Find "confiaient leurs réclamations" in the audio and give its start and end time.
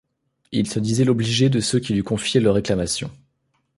2.01-3.11